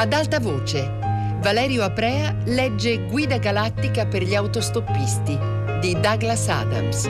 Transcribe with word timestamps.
Ad 0.00 0.14
alta 0.14 0.40
voce, 0.40 0.80
Valerio 1.42 1.82
Aprea 1.82 2.34
legge 2.46 3.04
Guida 3.04 3.36
galattica 3.36 4.06
per 4.06 4.22
gli 4.22 4.34
autostoppisti 4.34 5.38
di 5.78 6.00
Douglas 6.00 6.48
Adams. 6.48 7.06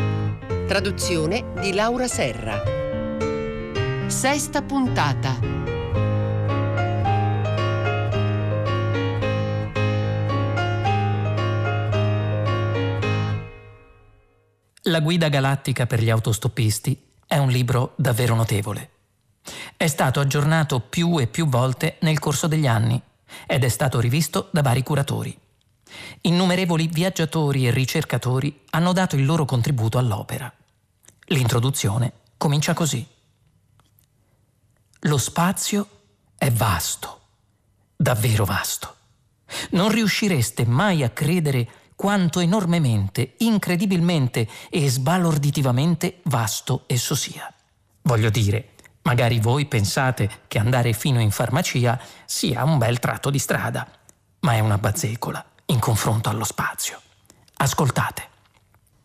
Traduzione 0.66 1.53
di 1.61 1.73
Laura 1.73 2.09
Serra. 2.09 2.61
Sesta 4.09 4.62
puntata. 4.62 5.39
La 14.82 14.98
guida 14.98 15.29
galattica 15.29 15.86
per 15.86 16.02
gli 16.02 16.11
autostoppisti 16.11 17.00
è 17.25 17.37
un 17.37 17.51
libro 17.51 17.93
davvero 17.97 18.34
notevole. 18.34 18.91
È 19.80 19.87
stato 19.87 20.20
aggiornato 20.20 20.80
più 20.80 21.19
e 21.19 21.27
più 21.27 21.47
volte 21.47 21.97
nel 22.01 22.19
corso 22.19 22.47
degli 22.47 22.66
anni 22.66 23.01
ed 23.47 23.65
è 23.65 23.69
stato 23.71 23.98
rivisto 23.98 24.51
da 24.52 24.61
vari 24.61 24.83
curatori. 24.83 25.34
Innumerevoli 26.21 26.87
viaggiatori 26.87 27.66
e 27.66 27.71
ricercatori 27.71 28.61
hanno 28.73 28.93
dato 28.93 29.16
il 29.16 29.24
loro 29.24 29.47
contributo 29.47 29.97
all'opera. 29.97 30.52
L'introduzione 31.29 32.12
comincia 32.37 32.74
così. 32.74 33.07
Lo 35.05 35.16
spazio 35.16 35.88
è 36.37 36.51
vasto, 36.51 37.21
davvero 37.97 38.45
vasto. 38.45 38.97
Non 39.71 39.88
riuscireste 39.88 40.66
mai 40.66 41.02
a 41.02 41.09
credere 41.09 41.66
quanto 41.95 42.41
enormemente, 42.41 43.37
incredibilmente 43.38 44.47
e 44.69 44.91
sbalorditivamente 44.91 46.21
vasto 46.24 46.85
esso 46.87 47.15
sia. 47.15 47.51
Voglio 48.02 48.29
dire, 48.29 48.70
magari 49.02 49.40
voi 49.40 49.66
pensate 49.66 50.43
che 50.46 50.59
andare 50.59 50.93
fino 50.93 51.20
in 51.20 51.30
farmacia 51.30 52.01
sia 52.24 52.65
un 52.65 52.79
bel 52.79 52.98
tratto 52.98 53.30
di 53.30 53.38
strada, 53.38 53.87
ma 54.40 54.54
è 54.54 54.60
una 54.60 54.79
bazzecola 54.79 55.45
in 55.66 55.79
confronto 55.79 56.29
allo 56.29 56.45
spazio. 56.45 57.01
Ascoltate. 57.57 58.29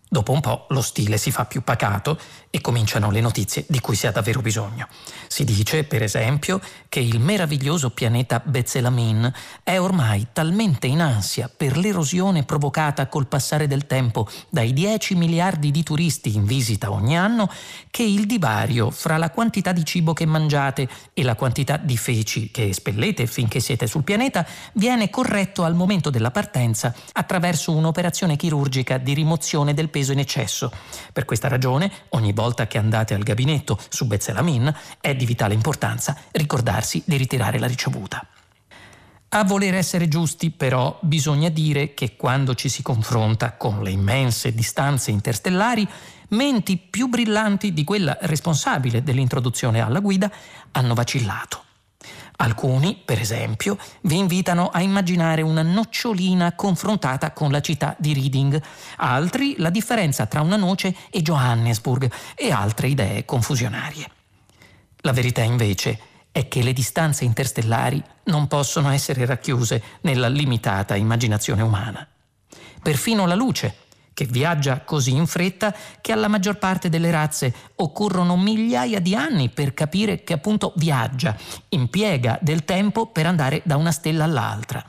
Dopo 0.07 0.31
un 0.31 0.39
po' 0.39 0.67
lo 0.69 0.81
stile 0.81 1.17
si 1.17 1.31
fa 1.31 1.45
più 1.45 1.61
pacato 1.61 2.17
e 2.55 2.61
cominciano 2.61 3.11
le 3.11 3.19
notizie 3.19 3.65
di 3.67 3.81
cui 3.81 3.97
si 3.97 4.07
ha 4.07 4.11
davvero 4.11 4.39
bisogno. 4.39 4.87
Si 5.27 5.43
dice, 5.43 5.83
per 5.83 6.01
esempio, 6.01 6.61
che 6.87 7.01
il 7.01 7.19
meraviglioso 7.19 7.89
pianeta 7.89 8.41
Bezzelamin 8.41 9.29
è 9.61 9.77
ormai 9.77 10.27
talmente 10.31 10.87
in 10.87 11.01
ansia 11.01 11.51
per 11.53 11.75
l'erosione 11.75 12.43
provocata 12.43 13.07
col 13.07 13.27
passare 13.27 13.67
del 13.67 13.87
tempo 13.87 14.29
dai 14.49 14.71
10 14.71 15.15
miliardi 15.15 15.69
di 15.69 15.83
turisti 15.83 16.33
in 16.33 16.45
visita 16.45 16.91
ogni 16.91 17.17
anno 17.17 17.51
che 17.91 18.03
il 18.03 18.25
divario 18.25 18.89
fra 18.89 19.17
la 19.17 19.31
quantità 19.31 19.73
di 19.73 19.83
cibo 19.83 20.13
che 20.13 20.25
mangiate 20.25 20.87
e 21.13 21.23
la 21.23 21.35
quantità 21.35 21.75
di 21.75 21.97
feci 21.97 22.51
che 22.51 22.69
espellete 22.69 23.27
finché 23.27 23.59
siete 23.59 23.85
sul 23.85 24.03
pianeta 24.03 24.47
viene 24.75 25.09
corretto 25.09 25.63
al 25.63 25.75
momento 25.75 26.09
della 26.09 26.31
partenza 26.31 26.95
attraverso 27.11 27.73
un'operazione 27.73 28.37
chirurgica 28.37 28.97
di 28.97 29.13
rimozione 29.13 29.73
del 29.73 29.89
peso 29.89 30.13
in 30.13 30.19
eccesso. 30.19 30.71
Per 31.11 31.25
questa 31.25 31.49
ragione, 31.49 31.91
ogni 32.09 32.31
volta 32.31 32.43
che 32.53 32.77
andate 32.77 33.13
al 33.13 33.23
gabinetto 33.23 33.79
su 33.89 34.05
Bezzelamin 34.05 34.73
è 35.01 35.15
di 35.15 35.25
vitale 35.25 35.53
importanza 35.53 36.15
ricordarsi 36.31 37.01
di 37.05 37.17
ritirare 37.17 37.59
la 37.59 37.67
ricevuta. 37.67 38.25
A 39.29 39.43
voler 39.43 39.73
essere 39.73 40.07
giusti, 40.07 40.51
però, 40.51 40.97
bisogna 41.01 41.49
dire 41.49 41.93
che 41.93 42.15
quando 42.15 42.55
ci 42.55 42.69
si 42.69 42.81
confronta 42.81 43.53
con 43.57 43.81
le 43.81 43.89
immense 43.89 44.53
distanze 44.53 45.11
interstellari, 45.11 45.85
menti 46.29 46.77
più 46.77 47.07
brillanti 47.07 47.73
di 47.73 47.83
quella 47.83 48.17
responsabile 48.21 49.03
dell'introduzione 49.03 49.81
alla 49.81 49.99
guida 49.99 50.31
hanno 50.71 50.93
vacillato. 50.93 51.64
Alcuni, 52.37 53.01
per 53.03 53.19
esempio, 53.19 53.77
vi 54.01 54.17
invitano 54.17 54.69
a 54.69 54.81
immaginare 54.81 55.41
una 55.41 55.61
nocciolina 55.61 56.53
confrontata 56.53 57.31
con 57.31 57.51
la 57.51 57.61
città 57.61 57.95
di 57.97 58.13
Reading, 58.13 58.61
altri 58.97 59.55
la 59.57 59.69
differenza 59.69 60.25
tra 60.25 60.41
una 60.41 60.57
noce 60.57 60.95
e 61.09 61.21
Johannesburg 61.21 62.11
e 62.35 62.51
altre 62.51 62.87
idee 62.87 63.25
confusionarie. 63.25 64.09
La 64.97 65.13
verità 65.13 65.43
invece 65.43 65.99
è 66.31 66.49
che 66.49 66.61
le 66.61 66.73
distanze 66.73 67.23
interstellari 67.23 68.03
non 68.25 68.47
possono 68.47 68.89
essere 68.89 69.25
racchiuse 69.25 69.81
nella 70.01 70.27
limitata 70.27 70.95
immaginazione 70.95 71.61
umana. 71.61 72.05
Perfino 72.81 73.25
la 73.25 73.35
luce, 73.35 73.84
che 74.15 74.25
viaggia 74.25 74.81
così 74.81 75.11
in 75.11 75.27
fretta 75.27 75.75
che 75.99 76.13
alla 76.13 76.29
maggior 76.29 76.57
parte 76.57 76.87
delle 76.87 77.11
razze 77.11 77.53
occorrono 77.75 78.37
migliaia 78.37 78.99
di 78.99 79.13
anni 79.13 79.49
per 79.49 79.73
capire 79.73 80.23
che 80.23 80.33
appunto 80.33 80.71
viaggia, 80.77 81.35
impiega 81.69 82.39
del 82.41 82.63
tempo 82.63 83.07
per 83.07 83.27
andare 83.27 83.61
da 83.65 83.75
una 83.75 83.91
stella 83.91 84.23
all'altra. 84.23 84.83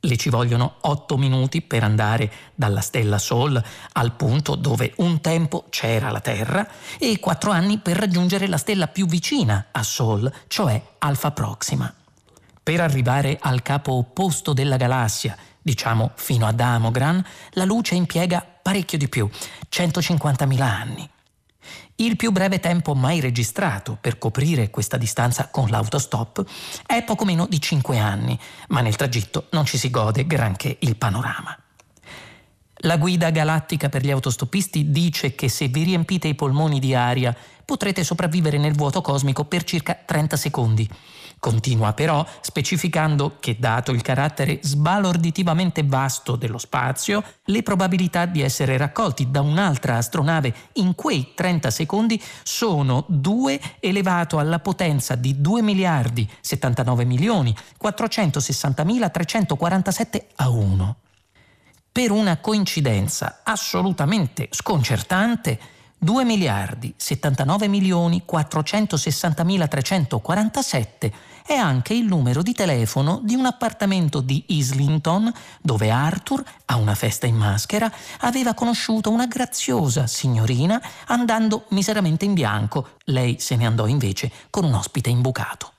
Le 0.00 0.16
ci 0.16 0.30
vogliono 0.30 0.76
otto 0.80 1.18
minuti 1.18 1.60
per 1.60 1.84
andare 1.84 2.32
dalla 2.54 2.80
stella 2.80 3.18
Sol 3.18 3.62
al 3.92 4.12
punto 4.14 4.56
dove 4.56 4.94
un 4.96 5.20
tempo 5.20 5.66
c'era 5.68 6.10
la 6.10 6.20
Terra 6.20 6.66
e 6.98 7.20
quattro 7.20 7.50
anni 7.52 7.78
per 7.78 7.98
raggiungere 7.98 8.48
la 8.48 8.56
stella 8.56 8.88
più 8.88 9.06
vicina 9.06 9.66
a 9.70 9.82
Sol, 9.82 10.32
cioè 10.48 10.82
Alfa 10.98 11.30
Proxima. 11.30 11.92
Per 12.62 12.80
arrivare 12.80 13.36
al 13.38 13.60
capo 13.60 13.92
opposto 13.92 14.54
della 14.54 14.76
galassia, 14.76 15.36
diciamo 15.60 16.12
fino 16.14 16.46
ad 16.46 16.58
Amogran, 16.58 17.22
la 17.50 17.64
luce 17.64 17.94
impiega 17.94 18.51
parecchio 18.62 18.96
di 18.96 19.08
più, 19.08 19.28
150.000 19.68 20.60
anni. 20.60 21.10
Il 21.96 22.16
più 22.16 22.32
breve 22.32 22.58
tempo 22.58 22.94
mai 22.94 23.20
registrato 23.20 23.98
per 24.00 24.18
coprire 24.18 24.70
questa 24.70 24.96
distanza 24.96 25.48
con 25.48 25.68
l'autostop 25.68 26.44
è 26.86 27.02
poco 27.04 27.24
meno 27.24 27.46
di 27.46 27.60
5 27.60 27.98
anni, 27.98 28.38
ma 28.68 28.80
nel 28.80 28.96
tragitto 28.96 29.46
non 29.50 29.66
ci 29.66 29.76
si 29.76 29.90
gode 29.90 30.26
granché 30.26 30.78
il 30.80 30.96
panorama. 30.96 31.56
La 32.84 32.96
guida 32.96 33.30
galattica 33.30 33.88
per 33.88 34.02
gli 34.02 34.10
autostoppisti 34.10 34.90
dice 34.90 35.34
che 35.34 35.48
se 35.48 35.68
vi 35.68 35.84
riempite 35.84 36.26
i 36.26 36.34
polmoni 36.34 36.80
di 36.80 36.94
aria 36.94 37.36
potrete 37.64 38.02
sopravvivere 38.02 38.58
nel 38.58 38.74
vuoto 38.74 39.00
cosmico 39.00 39.44
per 39.44 39.62
circa 39.62 39.94
30 39.94 40.36
secondi 40.36 40.90
Continua 41.42 41.92
però 41.92 42.24
specificando 42.40 43.38
che, 43.40 43.56
dato 43.58 43.90
il 43.90 44.00
carattere 44.00 44.60
sbalorditivamente 44.62 45.82
vasto 45.82 46.36
dello 46.36 46.56
spazio, 46.56 47.20
le 47.46 47.64
probabilità 47.64 48.26
di 48.26 48.42
essere 48.42 48.76
raccolti 48.76 49.28
da 49.28 49.40
un'altra 49.40 49.96
astronave 49.96 50.54
in 50.74 50.94
quei 50.94 51.32
30 51.34 51.68
secondi 51.72 52.22
sono 52.44 53.04
2 53.08 53.60
elevato 53.80 54.38
alla 54.38 54.60
potenza 54.60 55.16
di 55.16 55.40
2 55.40 55.62
miliardi 55.62 56.30
79 56.40 57.04
milioni 57.04 57.52
460 57.76 59.08
347 59.08 60.26
a 60.36 60.48
1. 60.48 60.96
Per 61.90 62.10
una 62.12 62.36
coincidenza 62.36 63.40
assolutamente 63.42 64.46
sconcertante, 64.52 65.58
2 65.98 66.24
miliardi 66.24 66.92
79 66.96 67.66
milioni 67.66 68.22
460 68.24 69.66
347 69.66 71.30
è 71.44 71.54
anche 71.54 71.94
il 71.94 72.04
numero 72.04 72.42
di 72.42 72.52
telefono 72.52 73.20
di 73.22 73.34
un 73.34 73.46
appartamento 73.46 74.20
di 74.20 74.44
Islington 74.48 75.32
dove 75.60 75.90
Arthur, 75.90 76.42
a 76.66 76.76
una 76.76 76.94
festa 76.94 77.26
in 77.26 77.36
maschera, 77.36 77.92
aveva 78.20 78.54
conosciuto 78.54 79.10
una 79.10 79.26
graziosa 79.26 80.06
signorina 80.06 80.80
andando 81.06 81.64
miseramente 81.68 82.24
in 82.24 82.34
bianco. 82.34 82.96
Lei 83.04 83.36
se 83.38 83.56
ne 83.56 83.66
andò 83.66 83.86
invece 83.86 84.30
con 84.50 84.64
un 84.64 84.74
ospite 84.74 85.10
imbucato. 85.10 85.72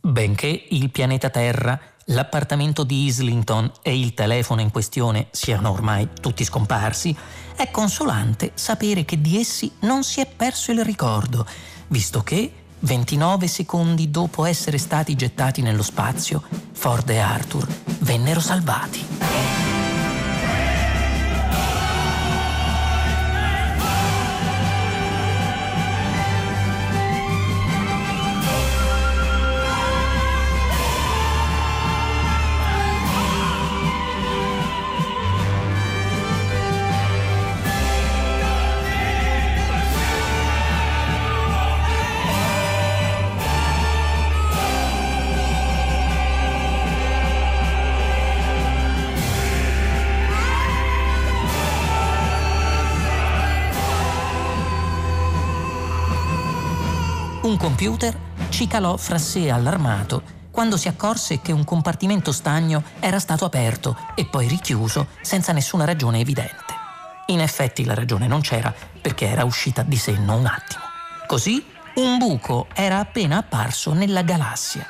Benché 0.00 0.66
il 0.70 0.90
pianeta 0.90 1.30
Terra, 1.30 1.78
l'appartamento 2.06 2.82
di 2.82 3.04
Islington 3.04 3.70
e 3.82 3.98
il 3.98 4.14
telefono 4.14 4.60
in 4.60 4.70
questione 4.70 5.28
siano 5.30 5.70
ormai 5.70 6.08
tutti 6.20 6.44
scomparsi, 6.44 7.16
è 7.54 7.70
consolante 7.70 8.52
sapere 8.54 9.04
che 9.04 9.20
di 9.20 9.38
essi 9.38 9.70
non 9.80 10.02
si 10.02 10.20
è 10.20 10.26
perso 10.26 10.72
il 10.72 10.84
ricordo, 10.84 11.46
visto 11.88 12.22
che 12.22 12.61
29 12.84 13.46
secondi 13.46 14.10
dopo 14.10 14.44
essere 14.44 14.78
stati 14.78 15.14
gettati 15.14 15.62
nello 15.62 15.82
spazio, 15.82 16.42
Ford 16.72 17.08
e 17.10 17.18
Arthur 17.18 17.66
vennero 18.00 18.40
salvati. 18.40 19.61
Un 57.52 57.58
computer 57.58 58.18
ci 58.48 58.66
calò 58.66 58.96
fra 58.96 59.18
sé 59.18 59.50
allarmato 59.50 60.40
quando 60.50 60.78
si 60.78 60.88
accorse 60.88 61.42
che 61.42 61.52
un 61.52 61.64
compartimento 61.64 62.32
stagno 62.32 62.82
era 62.98 63.18
stato 63.18 63.44
aperto 63.44 63.94
e 64.14 64.24
poi 64.24 64.48
richiuso 64.48 65.08
senza 65.20 65.52
nessuna 65.52 65.84
ragione 65.84 66.20
evidente. 66.20 66.72
In 67.26 67.40
effetti 67.40 67.84
la 67.84 67.92
ragione 67.92 68.26
non 68.26 68.40
c'era 68.40 68.72
perché 69.00 69.28
era 69.28 69.44
uscita 69.44 69.82
di 69.82 69.96
senno 69.96 70.36
un 70.36 70.46
attimo. 70.46 70.82
Così 71.26 71.62
un 71.96 72.16
buco 72.16 72.68
era 72.72 72.98
appena 73.00 73.38
apparso 73.38 73.92
nella 73.92 74.22
galassia. 74.22 74.86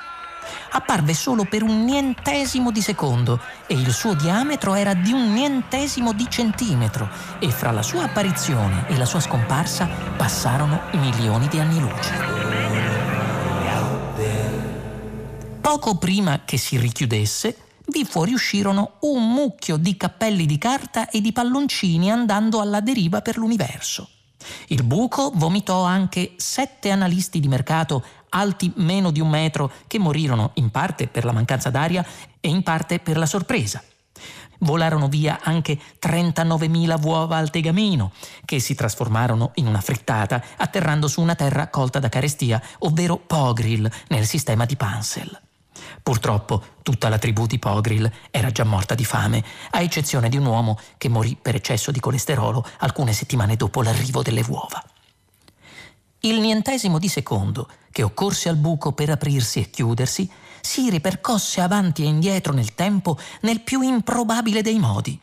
Apparve 0.71 1.15
solo 1.15 1.45
per 1.45 1.63
un 1.63 1.85
nientesimo 1.85 2.71
di 2.71 2.81
secondo 2.81 3.41
e 3.67 3.75
il 3.75 3.93
suo 3.93 4.15
diametro 4.15 4.75
era 4.75 4.95
di 4.95 5.13
un 5.13 5.33
nientesimo 5.33 6.13
di 6.13 6.27
centimetro 6.29 7.09
e 7.39 7.51
fra 7.51 7.71
la 7.73 7.83
sua 7.83 8.05
apparizione 8.05 8.87
e 8.89 8.97
la 8.97 9.05
sua 9.05 9.21
scomparsa 9.21 9.89
passarono 10.17 10.83
milioni 10.93 11.49
di 11.49 11.59
anni 11.59 11.81
luce. 11.81 12.42
Poco 15.73 15.95
prima 15.95 16.43
che 16.45 16.59
si 16.59 16.77
richiudesse, 16.77 17.57
vi 17.87 18.05
fuoriuscirono 18.05 18.97
un 19.01 19.33
mucchio 19.33 19.79
di 19.79 19.97
cappelli 19.97 20.45
di 20.45 20.59
carta 20.59 21.09
e 21.09 21.23
di 21.23 21.33
palloncini 21.33 22.11
andando 22.11 22.61
alla 22.61 22.83
deriva 22.83 23.23
per 23.23 23.39
l'universo. 23.39 24.07
Il 24.67 24.83
buco 24.83 25.33
vomitò 25.35 25.83
anche 25.83 26.35
sette 26.37 26.91
analisti 26.91 27.41
di 27.41 27.49
mercato 27.49 28.05
alti 28.29 28.71
meno 28.77 29.11
di 29.11 29.21
un 29.21 29.31
metro 29.31 29.73
che 29.87 29.99
morirono 29.99 30.51
in 30.57 30.71
parte 30.71 31.09
per 31.09 31.25
la 31.25 31.33
mancanza 31.33 31.71
d'aria 31.71 32.05
e 32.39 32.49
in 32.51 32.63
parte 32.63 32.99
per 32.99 33.17
la 33.17 33.25
sorpresa. 33.25 33.83
Volarono 34.59 35.09
via 35.09 35.41
anche 35.43 35.79
39.000 35.99 37.03
uova 37.03 37.39
al 37.39 37.49
tegamino, 37.49 38.13
che 38.45 38.59
si 38.59 38.75
trasformarono 38.75 39.53
in 39.55 39.69
una 39.69 39.81
frittata 39.81 40.45
atterrando 40.59 41.09
su 41.09 41.23
una 41.23 41.35
terra 41.35 41.69
colta 41.69 41.99
da 41.99 42.11
carestia, 42.11 42.63
ovvero 42.81 43.17
Pogril, 43.17 43.91
nel 44.09 44.27
sistema 44.27 44.67
di 44.67 44.77
Pansel. 44.77 45.41
Purtroppo 46.03 46.63
tutta 46.83 47.09
la 47.09 47.19
tribù 47.19 47.47
di 47.47 47.59
Pogril 47.59 48.11
era 48.31 48.51
già 48.51 48.65
morta 48.65 48.95
di 48.95 49.05
fame, 49.05 49.45
a 49.71 49.81
eccezione 49.81 50.29
di 50.29 50.37
un 50.37 50.47
uomo 50.47 50.79
che 50.99 51.09
morì 51.09 51.37
per 51.41 51.55
eccesso 51.55 51.93
di 51.93 52.01
colesterolo 52.01 52.67
alcune 52.79 53.13
settimane 53.13 53.55
dopo 53.57 53.83
l'arrivo 53.83 54.23
delle 54.23 54.45
uova. 54.49 54.83
Il 56.21 56.41
nientesimo 56.41 56.99
di 56.99 57.09
secondo 57.09 57.69
che 57.91 58.03
occorse 58.03 58.49
al 58.49 58.57
buco 58.57 58.93
per 58.93 59.11
aprirsi 59.11 59.61
e 59.61 59.71
chiudersi 59.71 60.31
si 60.61 60.89
ripercosse 60.91 61.61
avanti 61.61 62.03
e 62.03 62.07
indietro 62.07 62.53
nel 62.53 62.75
tempo 62.75 63.19
nel 63.43 63.61
più 63.61 63.81
improbabile 63.83 64.63
dei 64.63 64.79
modi. 64.79 65.21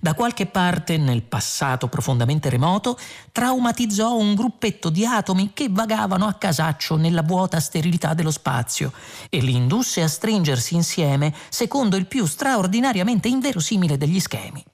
Da 0.00 0.14
qualche 0.14 0.46
parte 0.46 0.96
nel 0.96 1.22
passato 1.22 1.88
profondamente 1.88 2.48
remoto 2.48 2.98
traumatizzò 3.32 4.16
un 4.16 4.34
gruppetto 4.34 4.90
di 4.90 5.04
atomi 5.04 5.52
che 5.52 5.68
vagavano 5.70 6.26
a 6.26 6.34
casaccio 6.34 6.96
nella 6.96 7.22
vuota 7.22 7.60
sterilità 7.60 8.14
dello 8.14 8.30
spazio 8.30 8.92
e 9.30 9.38
li 9.40 9.54
indusse 9.54 10.02
a 10.02 10.08
stringersi 10.08 10.74
insieme 10.74 11.34
secondo 11.48 11.96
il 11.96 12.06
più 12.06 12.26
straordinariamente 12.26 13.28
inverosimile 13.28 13.96
degli 13.96 14.20
schemi. 14.20 14.64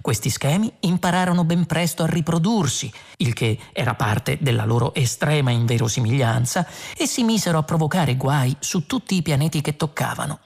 Questi 0.00 0.30
schemi 0.30 0.72
impararono 0.80 1.44
ben 1.44 1.66
presto 1.66 2.02
a 2.02 2.06
riprodursi, 2.06 2.90
il 3.18 3.34
che 3.34 3.58
era 3.72 3.94
parte 3.94 4.38
della 4.40 4.64
loro 4.64 4.94
estrema 4.94 5.50
inverosimiglianza, 5.50 6.66
e 6.96 7.06
si 7.06 7.22
misero 7.22 7.58
a 7.58 7.62
provocare 7.62 8.16
guai 8.16 8.56
su 8.58 8.86
tutti 8.86 9.16
i 9.16 9.22
pianeti 9.22 9.60
che 9.60 9.76
toccavano. 9.76 10.40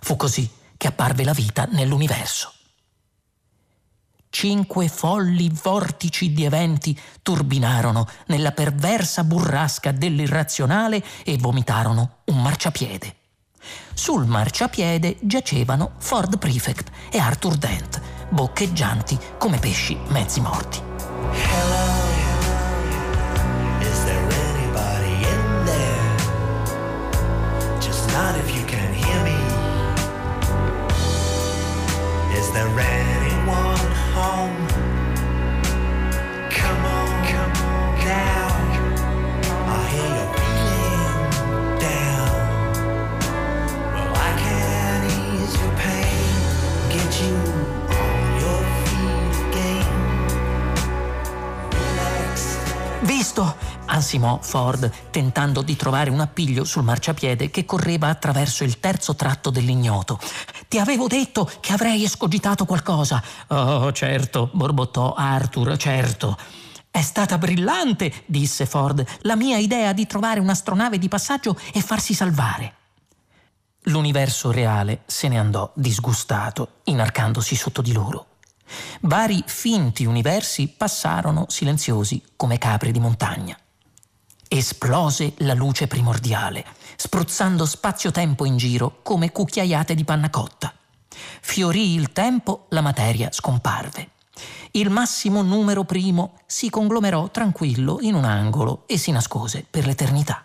Fu 0.00 0.16
così 0.16 0.48
che 0.76 0.86
apparve 0.86 1.24
la 1.24 1.32
vita 1.32 1.66
nell'universo 1.70 2.55
cinque 4.36 4.88
folli 4.88 5.50
vortici 5.50 6.34
di 6.34 6.44
eventi 6.44 6.94
turbinarono 7.22 8.06
nella 8.26 8.52
perversa 8.52 9.24
burrasca 9.24 9.92
dell'irrazionale 9.92 11.02
e 11.24 11.38
vomitarono 11.38 12.16
un 12.24 12.42
marciapiede. 12.42 13.14
Sul 13.94 14.26
marciapiede 14.26 15.16
giacevano 15.22 15.92
Ford 15.96 16.36
Prefect 16.36 16.90
e 17.10 17.18
Arthur 17.18 17.56
Dent, 17.56 17.98
boccheggianti 18.28 19.18
come 19.38 19.58
pesci 19.58 19.96
mezzi 20.08 20.42
morti. 20.42 20.82
Hello. 21.32 21.94
Is 23.80 24.04
there 24.04 24.20
anybody 24.20 25.14
in 25.32 25.64
there? 25.64 26.14
Just 27.80 28.12
not 28.12 28.36
if 28.36 28.54
you 28.54 28.66
can 28.66 28.92
hear 28.92 29.22
me. 29.22 29.38
Is 32.38 32.52
there 32.52 32.68
ansimò 54.06 54.38
Ford, 54.40 55.10
tentando 55.10 55.62
di 55.62 55.74
trovare 55.74 56.10
un 56.10 56.20
appiglio 56.20 56.62
sul 56.62 56.84
marciapiede 56.84 57.50
che 57.50 57.64
correva 57.64 58.06
attraverso 58.06 58.62
il 58.62 58.78
terzo 58.78 59.16
tratto 59.16 59.50
dell'ignoto. 59.50 60.20
Ti 60.68 60.78
avevo 60.78 61.08
detto 61.08 61.50
che 61.58 61.72
avrei 61.72 62.04
escogitato 62.04 62.64
qualcosa. 62.66 63.20
Oh, 63.48 63.90
certo, 63.90 64.48
borbottò 64.52 65.12
Arthur, 65.14 65.76
certo. 65.76 66.38
È 66.88 67.02
stata 67.02 67.36
brillante, 67.36 68.12
disse 68.26 68.64
Ford, 68.64 69.04
la 69.22 69.34
mia 69.34 69.58
idea 69.58 69.92
di 69.92 70.06
trovare 70.06 70.38
un'astronave 70.38 70.98
di 70.98 71.08
passaggio 71.08 71.58
e 71.72 71.80
farsi 71.80 72.14
salvare. 72.14 72.74
L'universo 73.88 74.52
reale 74.52 75.02
se 75.06 75.26
ne 75.26 75.38
andò 75.38 75.70
disgustato, 75.74 76.80
inarcandosi 76.84 77.56
sotto 77.56 77.82
di 77.82 77.92
loro. 77.92 78.26
Vari 79.00 79.42
finti 79.46 80.04
universi 80.04 80.68
passarono 80.68 81.46
silenziosi 81.48 82.22
come 82.36 82.58
capri 82.58 82.92
di 82.92 83.00
montagna. 83.00 83.56
Esplose 84.48 85.34
la 85.38 85.54
luce 85.54 85.88
primordiale, 85.88 86.64
spruzzando 86.96 87.66
spazio-tempo 87.66 88.44
in 88.44 88.56
giro 88.56 89.00
come 89.02 89.32
cucchiaiate 89.32 89.94
di 89.94 90.04
panna 90.04 90.30
cotta. 90.30 90.72
Fiorì 91.40 91.94
il 91.94 92.12
tempo, 92.12 92.66
la 92.70 92.80
materia 92.80 93.30
scomparve. 93.32 94.10
Il 94.72 94.90
massimo 94.90 95.42
numero 95.42 95.84
primo 95.84 96.34
si 96.46 96.70
conglomerò 96.70 97.30
tranquillo 97.30 97.98
in 98.02 98.14
un 98.14 98.24
angolo 98.24 98.84
e 98.86 98.98
si 98.98 99.10
nascose 99.10 99.66
per 99.68 99.86
l'eternità. 99.86 100.44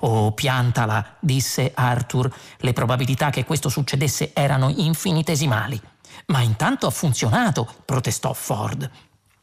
Oh, 0.00 0.32
piantala, 0.32 1.16
disse 1.18 1.72
Arthur. 1.74 2.32
Le 2.58 2.72
probabilità 2.72 3.30
che 3.30 3.44
questo 3.44 3.68
succedesse 3.68 4.32
erano 4.34 4.68
infinitesimali. 4.68 5.80
Ma 6.26 6.40
intanto 6.42 6.86
ha 6.86 6.90
funzionato, 6.90 7.66
protestò 7.84 8.32
Ford. 8.32 8.88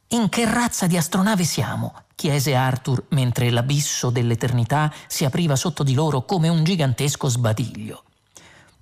In 0.10 0.30
che 0.30 0.46
razza 0.46 0.88
di 0.88 0.96
astronave 0.96 1.44
siamo? 1.44 2.03
Chiese 2.16 2.56
Arthur 2.56 3.06
mentre 3.10 3.50
l'abisso 3.50 4.10
dell'eternità 4.10 4.94
si 5.08 5.26
apriva 5.26 5.56
sotto 5.56 5.84
di 5.84 5.94
loro 5.94 6.24
come 6.24 6.48
un 6.48 6.64
gigantesco 6.64 7.28
sbadiglio. 7.28 8.04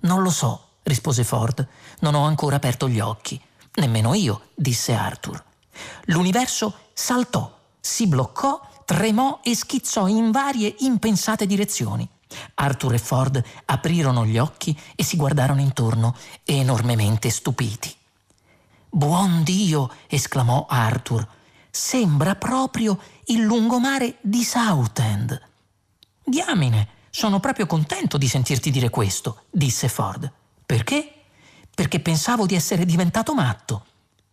Non 0.00 0.22
lo 0.22 0.30
so, 0.30 0.68
rispose 0.82 1.24
Ford. 1.24 1.66
Non 2.00 2.14
ho 2.14 2.24
ancora 2.24 2.56
aperto 2.56 2.88
gli 2.88 3.00
occhi. 3.00 3.40
Nemmeno 3.74 4.14
io, 4.14 4.48
disse 4.54 4.92
Arthur. 4.94 5.42
L'universo 6.06 6.74
saltò, 6.92 7.58
si 7.80 8.06
bloccò, 8.06 8.60
tremò 8.84 9.40
e 9.42 9.54
schizzò 9.54 10.06
in 10.08 10.30
varie 10.30 10.74
impensate 10.80 11.46
direzioni. 11.46 12.08
Arthur 12.54 12.94
e 12.94 12.98
Ford 12.98 13.44
aprirono 13.66 14.26
gli 14.26 14.38
occhi 14.38 14.78
e 14.94 15.04
si 15.04 15.16
guardarono 15.16 15.60
intorno, 15.60 16.16
enormemente 16.44 17.30
stupiti. 17.30 17.94
Buon 18.88 19.42
Dio! 19.42 19.90
esclamò 20.06 20.66
Arthur. 20.68 21.26
Sembra 21.74 22.34
proprio 22.34 22.98
il 23.28 23.40
lungomare 23.40 24.18
di 24.20 24.44
Southend. 24.44 25.40
Diamine, 26.22 26.88
sono 27.08 27.40
proprio 27.40 27.64
contento 27.64 28.18
di 28.18 28.28
sentirti 28.28 28.70
dire 28.70 28.90
questo, 28.90 29.44
disse 29.48 29.88
Ford. 29.88 30.30
Perché? 30.66 31.10
Perché 31.74 31.98
pensavo 32.00 32.44
di 32.44 32.54
essere 32.54 32.84
diventato 32.84 33.32
matto. 33.32 33.86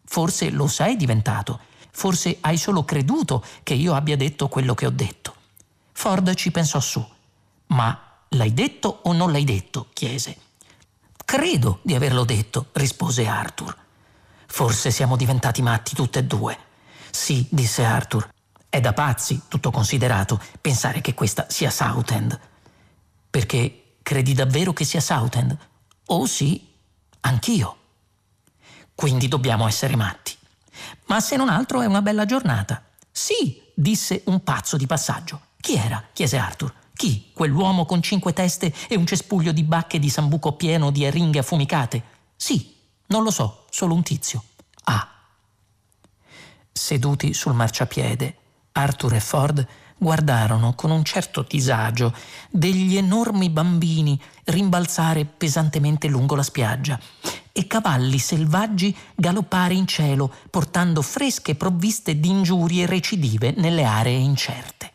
Forse 0.03 0.49
lo 0.49 0.67
sei 0.67 0.97
diventato. 0.97 1.61
Forse 1.91 2.39
hai 2.41 2.57
solo 2.57 2.83
creduto 2.83 3.41
che 3.63 3.73
io 3.73 3.95
abbia 3.95 4.17
detto 4.17 4.49
quello 4.49 4.73
che 4.73 4.85
ho 4.85 4.91
detto. 4.91 5.33
Ford 5.93 6.33
ci 6.33 6.51
pensò 6.51 6.81
su. 6.81 7.01
Ma 7.67 8.17
l'hai 8.31 8.53
detto 8.53 8.99
o 9.03 9.13
non 9.13 9.31
l'hai 9.31 9.45
detto? 9.45 9.87
chiese. 9.93 10.37
Credo 11.23 11.79
di 11.83 11.95
averlo 11.95 12.25
detto, 12.25 12.65
rispose 12.73 13.27
Arthur. 13.27 13.77
Forse 14.45 14.91
siamo 14.91 15.15
diventati 15.15 15.61
matti 15.61 15.95
tutte 15.95 16.19
e 16.19 16.23
due. 16.25 16.67
Sì, 17.11 17.47
disse 17.49 17.83
Arthur. 17.83 18.29
È 18.69 18.79
da 18.79 18.93
pazzi, 18.93 19.41
tutto 19.47 19.71
considerato, 19.71 20.39
pensare 20.61 21.01
che 21.01 21.13
questa 21.13 21.47
sia 21.49 21.71
Southend. 21.71 22.39
Perché 23.29 23.95
credi 24.03 24.33
davvero 24.33 24.73
che 24.73 24.85
sia 24.85 25.01
Southend? 25.01 25.57
Oh 26.07 26.25
sì, 26.25 26.67
anch'io. 27.21 27.77
Quindi 28.93 29.27
dobbiamo 29.27 29.67
essere 29.67 29.95
matti. 29.95 30.35
Ma 31.05 31.19
se 31.19 31.35
non 31.35 31.49
altro 31.49 31.81
è 31.81 31.85
una 31.85 32.01
bella 32.01 32.25
giornata. 32.25 32.83
Sì, 33.11 33.61
disse 33.73 34.21
un 34.25 34.43
pazzo 34.43 34.77
di 34.77 34.85
passaggio. 34.85 35.41
Chi 35.59 35.75
era? 35.75 36.03
chiese 36.13 36.37
Arthur. 36.37 36.73
Chi? 36.93 37.31
Quell'uomo 37.33 37.85
con 37.85 38.01
cinque 38.01 38.33
teste 38.33 38.73
e 38.87 38.95
un 38.95 39.05
cespuglio 39.05 39.51
di 39.51 39.63
bacche 39.63 39.99
di 39.99 40.09
sambuco 40.09 40.53
pieno 40.53 40.91
di 40.91 41.05
aringhe 41.05 41.39
affumicate? 41.39 42.03
Sì, 42.35 42.75
non 43.07 43.23
lo 43.23 43.31
so, 43.31 43.65
solo 43.69 43.93
un 43.93 44.03
tizio. 44.03 44.43
Ah. 44.83 45.18
Seduti 46.79 47.33
sul 47.33 47.53
marciapiede, 47.53 48.35
Arthur 48.71 49.15
e 49.15 49.19
Ford 49.19 49.67
guardarono 49.97 50.75
con 50.75 50.91
un 50.91 51.03
certo 51.03 51.45
disagio 51.45 52.15
degli 52.49 52.95
enormi 52.95 53.49
bambini 53.49 54.19
rimbalzare 54.45 55.25
pesantemente 55.25 56.07
lungo 56.07 56.35
la 56.35 56.41
spiaggia 56.41 56.97
e 57.51 57.67
cavalli 57.67 58.17
selvaggi 58.17 58.95
galoppare 59.13 59.73
in 59.73 59.87
cielo 59.87 60.33
portando 60.49 61.01
fresche 61.01 61.55
provviste 61.55 62.17
di 62.17 62.29
ingiurie 62.29 62.85
recidive 62.85 63.53
nelle 63.57 63.83
aree 63.83 64.17
incerte. 64.17 64.91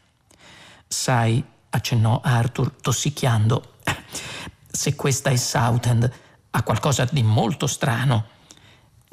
Sai, 0.88 1.44
accennò 1.68 2.18
Arthur 2.24 2.72
tossicchiando, 2.80 3.74
se 4.72 4.94
questa 4.94 5.28
è 5.28 5.36
Southend 5.36 6.10
ha 6.50 6.62
qualcosa 6.62 7.06
di 7.10 7.22
molto 7.22 7.66
strano. 7.66 8.32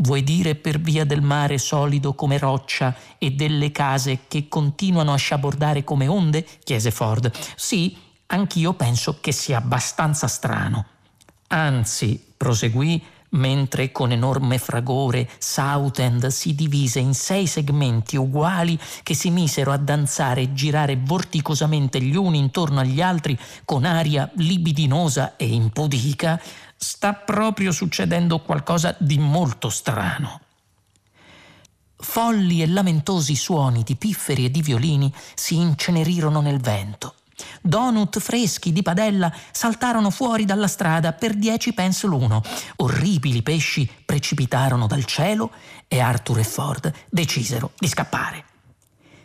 Vuoi 0.02 0.24
dire 0.24 0.56
per 0.56 0.80
via 0.80 1.06
del 1.06 1.22
mare 1.22 1.60
solido 1.60 2.16
come 2.16 2.40
roccia 2.40 2.96
e 3.20 3.32
delle 3.32 3.72
case 3.72 4.22
che 4.28 4.48
continuano 4.48 5.14
a 5.14 5.18
sciabordare 5.18 5.84
come 5.84 6.08
onde? 6.08 6.44
chiese 6.64 6.90
Ford. 6.90 7.32
Sì, 7.56 7.96
anch'io 8.26 8.74
penso 8.74 9.20
che 9.22 9.32
sia 9.32 9.58
abbastanza 9.58 10.28
strano. 10.28 10.86
Anzi, 11.50 12.20
proseguì, 12.36 13.00
mentre 13.32 13.92
con 13.92 14.12
enorme 14.12 14.58
fragore 14.58 15.30
Southend 15.38 16.28
si 16.28 16.56
divise 16.56 17.00
in 17.00 17.14
sei 17.14 17.48
segmenti 17.48 18.18
uguali 18.18 18.80
che 19.04 19.14
si 19.14 19.30
misero 19.30 19.72
a 19.72 19.78
danzare 19.78 20.42
e 20.42 20.54
girare 20.54 20.98
vorticosamente 21.02 22.02
gli 22.02 22.16
uni 22.16 22.40
intorno 22.40 22.80
agli 22.80 23.02
altri 23.02 23.38
con 23.66 23.86
aria 23.86 24.30
libidinosa 24.36 25.36
e 25.36 25.48
impudica, 25.48 26.42
sta 26.76 27.14
proprio 27.14 27.72
succedendo 27.72 28.40
qualcosa 28.40 28.96
di 28.98 29.18
molto 29.18 29.70
strano. 29.70 30.42
Folli 31.96 32.64
e 32.64 32.68
lamentosi 32.68 33.36
suoni 33.36 33.84
di 33.84 33.96
pifferi 33.96 34.46
e 34.46 34.52
di 34.52 34.64
violini 34.64 35.14
si 35.36 35.58
incenerirono 35.58 36.42
nel 36.42 36.60
vento. 36.60 37.14
Donut 37.62 38.20
freschi 38.20 38.72
di 38.72 38.82
padella 38.82 39.32
saltarono 39.52 40.10
fuori 40.10 40.46
dalla 40.46 40.68
strada 40.68 41.14
per 41.14 41.36
dieci 41.36 41.74
pence 41.74 42.08
l'uno. 42.08 42.42
Orribili 42.78 43.42
pesci 43.42 43.90
precipitarono 44.06 44.88
dal 44.88 45.06
cielo 45.06 45.52
e 45.88 46.00
Arthur 46.00 46.40
e 46.40 46.44
Ford 46.44 46.94
decisero 47.10 47.72
di 47.78 47.88
scappare. 47.88 48.46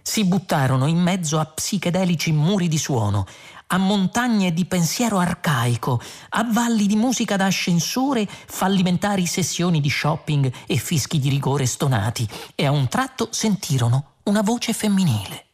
Si 0.03 0.25
buttarono 0.25 0.87
in 0.87 0.99
mezzo 0.99 1.39
a 1.39 1.45
psichedelici 1.45 2.31
muri 2.31 2.69
di 2.69 2.79
suono, 2.79 3.27
a 3.69 3.79
montagne 3.79 4.53
di 4.53 4.65
pensiero 4.65 5.19
arcaico, 5.19 6.01
a 6.31 6.45
valli 6.45 6.87
di 6.87 6.95
musica 6.95 7.37
da 7.37 7.47
ascensore, 7.47 8.29
fallimentari 8.29 9.27
sessioni 9.27 9.81
di 9.81 9.91
shopping 9.91 10.53
e 10.67 10.77
fischi 10.77 11.19
di 11.19 11.29
rigore 11.29 11.67
stonati, 11.67 12.29
e 12.55 12.67
a 12.67 12.71
un 12.71 12.87
tratto 12.87 13.29
sentirono 13.33 14.13
una 14.25 14.43
voce 14.43 14.73
femminile. 14.73 15.47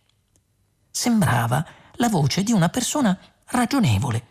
Sembrava 0.91 1.65
la 1.97 2.09
voce 2.09 2.43
di 2.43 2.53
una 2.53 2.69
persona 2.69 3.19
ragionevole, 3.47 4.27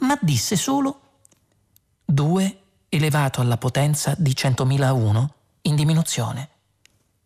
ma 0.00 0.18
disse 0.20 0.56
solo 0.56 1.00
2 2.04 2.60
elevato 2.88 3.40
alla 3.40 3.56
potenza 3.56 4.14
di 4.16 4.30
100.000 4.30 4.82
a 4.82 4.92
1 4.92 5.34
in 5.62 5.74
diminuzione. 5.74 6.48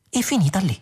E 0.09 0.23
finita 0.23 0.59
lì. 0.59 0.81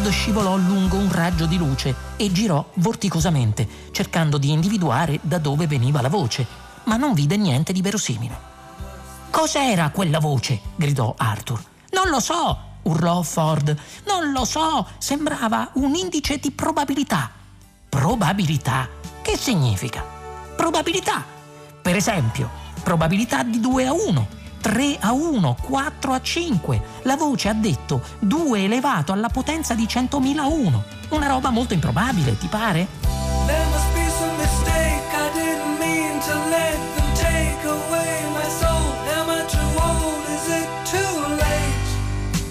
Ford 0.00 0.12
scivolò 0.12 0.56
lungo 0.56 0.96
un 0.96 1.12
raggio 1.12 1.44
di 1.44 1.58
luce 1.58 1.94
e 2.16 2.32
girò 2.32 2.64
vorticosamente, 2.76 3.68
cercando 3.90 4.38
di 4.38 4.50
individuare 4.50 5.18
da 5.20 5.36
dove 5.36 5.66
veniva 5.66 6.00
la 6.00 6.08
voce, 6.08 6.46
ma 6.84 6.96
non 6.96 7.12
vide 7.12 7.36
niente 7.36 7.74
di 7.74 7.82
verosimile. 7.82 8.48
Cos'era 9.28 9.90
quella 9.90 10.18
voce? 10.18 10.58
gridò 10.74 11.12
Arthur. 11.18 11.62
Non 11.90 12.08
lo 12.08 12.18
so, 12.18 12.58
urlò 12.84 13.20
Ford. 13.20 13.76
Non 14.06 14.32
lo 14.32 14.46
so, 14.46 14.86
sembrava 14.96 15.70
un 15.74 15.94
indice 15.94 16.38
di 16.38 16.50
probabilità. 16.50 17.30
Probabilità? 17.86 18.88
Che 19.20 19.36
significa? 19.36 20.02
Probabilità. 20.56 21.22
Per 21.82 21.94
esempio, 21.94 22.48
probabilità 22.82 23.42
di 23.42 23.60
2 23.60 23.86
a 23.86 23.92
1 23.92 24.39
3 24.60 24.98
a 25.00 25.12
1, 25.12 25.56
4 25.60 26.12
a 26.12 26.20
5. 26.20 26.82
La 27.02 27.16
voce 27.16 27.48
ha 27.48 27.54
detto 27.54 28.02
2 28.18 28.64
elevato 28.64 29.12
alla 29.12 29.28
potenza 29.28 29.74
di 29.74 29.84
100.000 29.84 30.38
a 30.38 30.46
1. 30.46 30.84
Una 31.10 31.26
roba 31.26 31.50
molto 31.50 31.74
improbabile, 31.74 32.36
ti 32.36 32.46
pare? 32.46 32.86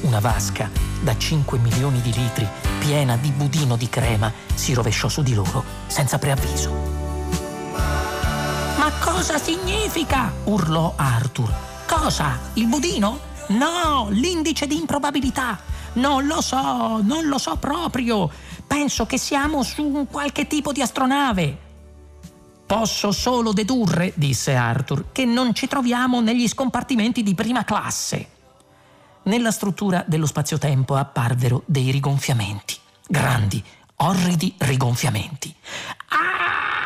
Una 0.01 0.19
vasca 0.19 0.69
da 1.01 1.15
5 1.15 1.59
milioni 1.59 2.01
di 2.01 2.11
litri, 2.11 2.47
piena 2.79 3.15
di 3.15 3.29
budino 3.29 3.75
di 3.75 3.87
crema, 3.89 4.33
si 4.53 4.73
rovesciò 4.73 5.07
su 5.07 5.21
di 5.21 5.33
loro 5.33 5.63
senza 5.87 6.17
preavviso. 6.17 6.71
Ma 8.77 8.91
cosa 8.99 9.37
significa? 9.37 10.33
urlò 10.45 10.93
Arthur. 10.95 11.68
Cosa? 11.89 12.37
Il 12.53 12.67
budino? 12.67 13.19
No, 13.47 14.09
l'indice 14.11 14.67
di 14.67 14.77
improbabilità. 14.77 15.59
Non 15.93 16.27
lo 16.27 16.39
so, 16.39 17.01
non 17.01 17.25
lo 17.25 17.39
so 17.39 17.55
proprio. 17.55 18.29
Penso 18.67 19.07
che 19.07 19.17
siamo 19.17 19.63
su 19.63 19.83
un 19.83 20.05
qualche 20.05 20.45
tipo 20.45 20.71
di 20.71 20.83
astronave. 20.83 21.57
Posso 22.63 23.11
solo 23.11 23.53
dedurre, 23.53 24.13
disse 24.15 24.53
Arthur, 24.53 25.05
che 25.11 25.25
non 25.25 25.55
ci 25.55 25.67
troviamo 25.67 26.21
negli 26.21 26.47
scompartimenti 26.47 27.23
di 27.23 27.33
prima 27.33 27.63
classe. 27.63 28.27
Nella 29.23 29.49
struttura 29.49 30.03
dello 30.05 30.27
spazio-tempo 30.27 30.93
apparvero 30.93 31.63
dei 31.65 31.89
rigonfiamenti, 31.89 32.77
grandi, 33.07 33.63
orridi 33.95 34.53
rigonfiamenti. 34.59 35.55
Ah! 36.09 36.78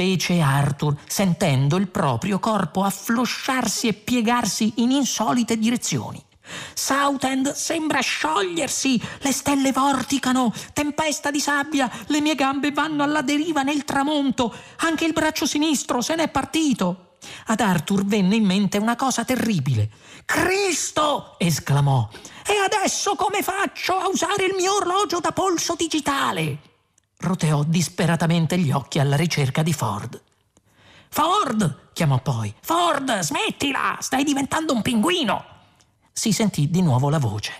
Fece 0.00 0.40
Arthur, 0.40 0.96
sentendo 1.06 1.76
il 1.76 1.88
proprio 1.88 2.38
corpo 2.38 2.84
afflosciarsi 2.84 3.86
e 3.86 3.92
piegarsi 3.92 4.72
in 4.76 4.92
insolite 4.92 5.58
direzioni. 5.58 6.24
Southend 6.72 7.52
sembra 7.52 8.00
sciogliersi, 8.00 8.98
le 9.18 9.30
stelle 9.30 9.72
vorticano, 9.72 10.54
tempesta 10.72 11.30
di 11.30 11.38
sabbia, 11.38 11.90
le 12.06 12.22
mie 12.22 12.34
gambe 12.34 12.72
vanno 12.72 13.02
alla 13.02 13.20
deriva 13.20 13.60
nel 13.60 13.84
tramonto, 13.84 14.54
anche 14.78 15.04
il 15.04 15.12
braccio 15.12 15.44
sinistro 15.44 16.00
se 16.00 16.14
n'è 16.14 16.28
partito. 16.28 17.16
Ad 17.48 17.60
Arthur 17.60 18.06
venne 18.06 18.36
in 18.36 18.46
mente 18.46 18.78
una 18.78 18.96
cosa 18.96 19.22
terribile. 19.26 19.90
Cristo! 20.24 21.34
esclamò. 21.36 22.08
E 22.46 22.54
adesso 22.56 23.16
come 23.16 23.42
faccio 23.42 23.98
a 23.98 24.08
usare 24.08 24.46
il 24.46 24.54
mio 24.56 24.76
orologio 24.76 25.20
da 25.20 25.32
polso 25.32 25.74
digitale? 25.76 26.69
Roteò 27.20 27.62
disperatamente 27.62 28.58
gli 28.58 28.70
occhi 28.70 28.98
alla 28.98 29.16
ricerca 29.16 29.62
di 29.62 29.72
Ford. 29.72 30.20
Ford! 31.08 31.90
chiamò 31.92 32.18
poi. 32.20 32.54
Ford, 32.60 33.18
smettila! 33.18 33.96
Stai 34.00 34.24
diventando 34.24 34.72
un 34.72 34.82
pinguino! 34.82 35.44
Si 36.12 36.32
sentì 36.32 36.70
di 36.70 36.82
nuovo 36.82 37.10
la 37.10 37.18
voce. 37.18 37.52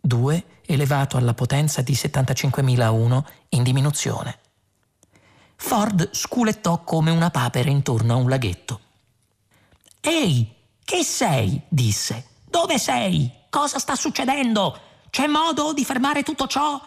Due 0.00 0.44
elevato 0.66 1.16
alla 1.16 1.34
potenza 1.34 1.82
di 1.82 1.92
75.001 1.92 3.24
in 3.50 3.62
diminuzione. 3.62 4.38
Ford 5.56 6.10
sculettò 6.12 6.82
come 6.82 7.10
una 7.10 7.30
papera 7.30 7.70
intorno 7.70 8.14
a 8.14 8.16
un 8.16 8.28
laghetto. 8.28 8.80
Ehi, 10.00 10.52
che 10.84 11.04
sei? 11.04 11.60
disse. 11.68 12.26
Dove 12.44 12.78
sei? 12.78 13.30
Cosa 13.48 13.78
sta 13.78 13.94
succedendo? 13.94 14.78
C'è 15.08 15.26
modo 15.26 15.72
di 15.72 15.84
fermare 15.84 16.22
tutto 16.22 16.46
ciò? 16.46 16.80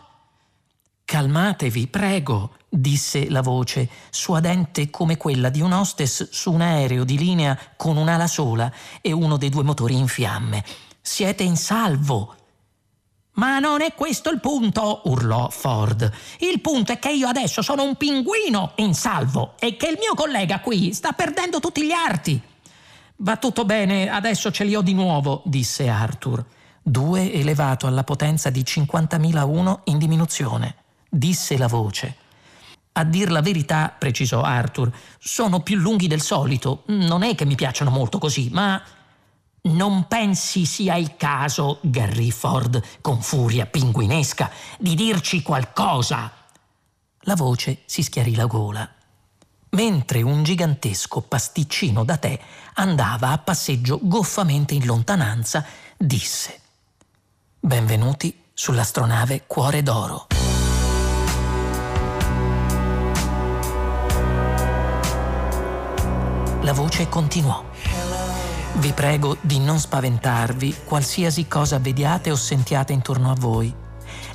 Calmatevi, 1.05 1.85
prego, 1.85 2.55
disse 2.67 3.29
la 3.29 3.41
voce, 3.41 3.87
suadente 4.09 4.89
come 4.89 5.17
quella 5.17 5.49
di 5.49 5.61
un 5.61 5.71
hostess 5.71 6.29
su 6.31 6.51
un 6.51 6.61
aereo 6.61 7.03
di 7.03 7.17
linea 7.17 7.57
con 7.77 7.95
un'ala 7.95 8.25
sola 8.25 8.71
e 9.01 9.11
uno 9.11 9.37
dei 9.37 9.49
due 9.49 9.61
motori 9.61 9.95
in 9.95 10.07
fiamme. 10.07 10.65
Siete 10.99 11.43
in 11.43 11.57
salvo. 11.57 12.35
Ma 13.33 13.59
non 13.59 13.81
è 13.81 13.93
questo 13.93 14.31
il 14.31 14.39
punto, 14.39 15.01
urlò 15.05 15.49
Ford. 15.49 16.11
Il 16.39 16.59
punto 16.59 16.93
è 16.93 16.97
che 16.97 17.11
io 17.11 17.27
adesso 17.27 17.61
sono 17.61 17.83
un 17.83 17.95
pinguino 17.97 18.71
in 18.77 18.95
salvo 18.95 19.53
e 19.59 19.77
che 19.77 19.87
il 19.87 19.97
mio 19.99 20.15
collega 20.15 20.59
qui 20.59 20.91
sta 20.91 21.11
perdendo 21.11 21.59
tutti 21.59 21.85
gli 21.85 21.91
arti. 21.91 22.41
Va 23.17 23.37
tutto 23.37 23.63
bene, 23.63 24.09
adesso 24.09 24.51
ce 24.51 24.63
li 24.63 24.75
ho 24.75 24.81
di 24.81 24.93
nuovo, 24.93 25.43
disse 25.45 25.87
Arthur. 25.87 26.43
2 26.81 27.31
elevato 27.33 27.85
alla 27.87 28.03
potenza 28.03 28.49
di 28.49 28.61
50.001 28.61 29.79
in 29.85 29.97
diminuzione, 29.97 30.75
disse 31.15 31.57
la 31.57 31.67
voce. 31.67 32.15
A 32.93 33.03
dir 33.03 33.29
la 33.29 33.41
verità, 33.41 33.93
precisò 33.97 34.41
Arthur, 34.41 34.91
sono 35.19 35.61
più 35.61 35.77
lunghi 35.77 36.07
del 36.07 36.21
solito. 36.21 36.83
Non 36.87 37.23
è 37.23 37.35
che 37.35 37.45
mi 37.45 37.55
piacciono 37.55 37.89
molto 37.89 38.17
così, 38.19 38.49
ma... 38.51 38.81
Non 39.65 40.05
pensi 40.07 40.63
sia 40.67 40.95
il 40.95 41.15
caso, 41.17 41.79
Gary 41.81 42.29
Ford, 42.29 42.79
con 43.01 43.19
furia 43.23 43.65
pinguinesca, 43.65 44.51
di 44.77 44.93
dirci 44.93 45.41
qualcosa? 45.41 46.31
La 47.21 47.35
voce 47.35 47.79
si 47.85 48.03
schiarì 48.03 48.35
la 48.35 48.45
gola. 48.45 48.87
Mentre 49.71 50.21
un 50.21 50.43
gigantesco 50.43 51.21
pasticcino 51.21 52.03
da 52.05 52.17
tè 52.17 52.39
andava 52.75 53.31
a 53.31 53.39
passeggio 53.39 53.99
goffamente 54.03 54.75
in 54.75 54.85
lontananza, 54.85 55.65
disse 55.97 56.59
Benvenuti 57.59 58.43
sull'astronave 58.53 59.45
Cuore 59.47 59.81
d'Oro. 59.81 60.27
La 66.65 66.73
voce 66.73 67.07
continuò. 67.09 67.63
Vi 68.73 68.91
prego 68.93 69.37
di 69.41 69.59
non 69.59 69.77
spaventarvi 69.77 70.77
qualsiasi 70.83 71.47
cosa 71.47 71.77
vediate 71.77 72.31
o 72.31 72.35
sentiate 72.35 72.91
intorno 72.91 73.29
a 73.29 73.35
voi. 73.35 73.71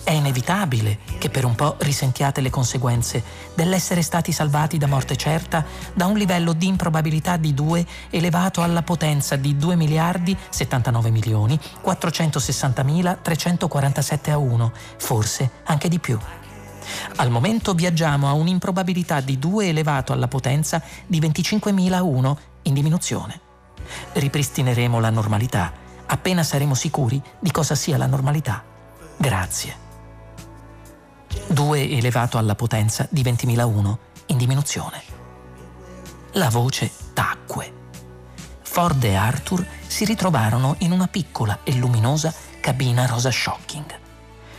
È 0.04 0.12
inevitabile 0.12 0.98
che 1.18 1.28
per 1.28 1.44
un 1.44 1.56
po' 1.56 1.74
risentiate 1.80 2.40
le 2.40 2.48
conseguenze 2.48 3.20
dell'essere 3.52 4.02
stati 4.02 4.30
salvati 4.30 4.78
da 4.78 4.86
morte 4.86 5.16
certa 5.16 5.64
da 5.92 6.06
un 6.06 6.16
livello 6.16 6.52
di 6.52 6.68
improbabilità 6.68 7.36
di 7.36 7.52
2 7.52 7.84
elevato 8.10 8.62
alla 8.62 8.82
potenza 8.82 9.34
di 9.34 9.56
2 9.56 9.74
miliardi 9.74 10.36
79 10.50 11.10
milioni 11.10 11.58
460 11.80 12.84
mila 12.84 13.16
347 13.16 14.30
a 14.30 14.38
1, 14.38 14.72
forse 14.98 15.50
anche 15.64 15.88
di 15.88 15.98
più. 15.98 16.16
Al 17.16 17.30
momento 17.30 17.74
viaggiamo 17.74 18.28
a 18.28 18.32
un'improbabilità 18.32 19.20
di 19.20 19.38
2 19.38 19.68
elevato 19.68 20.12
alla 20.12 20.28
potenza 20.28 20.82
di 21.06 21.20
25.001 21.20 22.36
in 22.62 22.74
diminuzione. 22.74 23.40
Ripristineremo 24.12 25.00
la 25.00 25.10
normalità 25.10 25.88
appena 26.10 26.42
saremo 26.42 26.74
sicuri 26.74 27.20
di 27.38 27.50
cosa 27.50 27.74
sia 27.74 27.96
la 27.96 28.06
normalità. 28.06 28.62
Grazie. 29.16 29.88
2 31.46 31.90
elevato 31.90 32.38
alla 32.38 32.54
potenza 32.54 33.06
di 33.10 33.22
20.001 33.22 33.96
in 34.26 34.36
diminuzione. 34.36 35.02
La 36.32 36.48
voce 36.48 36.90
tacque. 37.12 37.78
Ford 38.62 39.02
e 39.02 39.14
Arthur 39.14 39.66
si 39.86 40.04
ritrovarono 40.04 40.76
in 40.78 40.92
una 40.92 41.08
piccola 41.08 41.60
e 41.64 41.74
luminosa 41.74 42.32
cabina 42.60 43.06
rosa 43.06 43.30
shocking. 43.30 43.98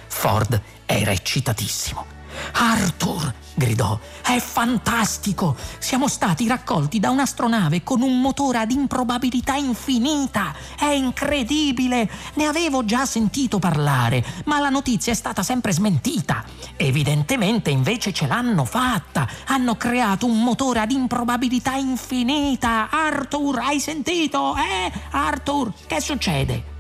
Ford 0.07 0.61
era 0.85 1.11
eccitatissimo 1.11 2.19
Arthur, 2.53 3.33
gridò, 3.53 3.99
è 4.21 4.39
fantastico! 4.39 5.55
Siamo 5.79 6.07
stati 6.07 6.47
raccolti 6.47 6.99
da 6.99 7.09
un'astronave 7.09 7.83
con 7.83 8.01
un 8.01 8.19
motore 8.21 8.59
ad 8.59 8.71
improbabilità 8.71 9.55
infinita! 9.55 10.53
È 10.77 10.85
incredibile! 10.85 12.09
Ne 12.35 12.45
avevo 12.45 12.85
già 12.85 13.05
sentito 13.05 13.59
parlare, 13.59 14.23
ma 14.45 14.59
la 14.59 14.69
notizia 14.69 15.11
è 15.11 15.15
stata 15.15 15.43
sempre 15.43 15.71
smentita. 15.71 16.43
Evidentemente 16.77 17.69
invece 17.69 18.13
ce 18.13 18.27
l'hanno 18.27 18.65
fatta! 18.65 19.27
Hanno 19.47 19.75
creato 19.75 20.25
un 20.25 20.41
motore 20.41 20.79
ad 20.79 20.91
improbabilità 20.91 21.75
infinita! 21.75 22.89
Arthur, 22.89 23.59
hai 23.59 23.79
sentito? 23.79 24.55
Eh? 24.55 24.91
Arthur, 25.11 25.71
che 25.87 25.99
succede? 25.99 26.70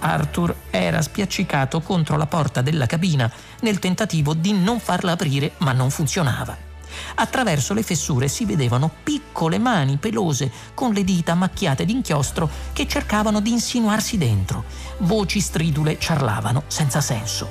Arthur 0.00 0.54
era 0.70 1.02
spiaccicato 1.02 1.80
contro 1.80 2.16
la 2.16 2.26
porta 2.26 2.62
della 2.62 2.86
cabina 2.86 3.30
nel 3.60 3.78
tentativo 3.78 4.34
di 4.34 4.52
non 4.52 4.78
farla 4.78 5.12
aprire, 5.12 5.52
ma 5.58 5.72
non 5.72 5.90
funzionava. 5.90 6.66
Attraverso 7.14 7.74
le 7.74 7.82
fessure 7.82 8.28
si 8.28 8.44
vedevano 8.44 8.90
piccole 9.02 9.58
mani 9.58 9.96
pelose 9.96 10.50
con 10.74 10.92
le 10.92 11.04
dita 11.04 11.34
macchiate 11.34 11.84
d'inchiostro 11.84 12.48
che 12.72 12.86
cercavano 12.86 13.40
di 13.40 13.50
insinuarsi 13.50 14.18
dentro. 14.18 14.64
Voci 14.98 15.40
stridule 15.40 15.98
ciarlavano 15.98 16.64
senza 16.66 17.00
senso. 17.00 17.48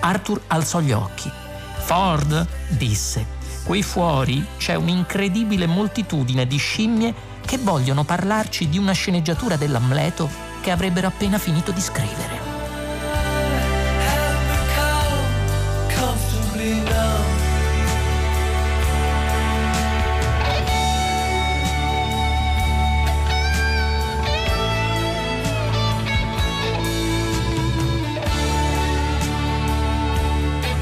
Arthur 0.00 0.42
alzò 0.48 0.80
gli 0.80 0.92
occhi. 0.92 1.30
Ford, 1.78 2.46
disse, 2.68 3.26
qui 3.64 3.82
fuori 3.82 4.44
c'è 4.56 4.74
un'incredibile 4.74 5.66
moltitudine 5.66 6.46
di 6.46 6.56
scimmie 6.56 7.14
che 7.44 7.58
vogliono 7.58 8.04
parlarci 8.04 8.68
di 8.68 8.78
una 8.78 8.92
sceneggiatura 8.92 9.56
dell'Amleto 9.56 10.45
che 10.66 10.72
avrebbero 10.72 11.06
appena 11.06 11.38
finito 11.38 11.70
di 11.70 11.80
scrivere. 11.80 12.40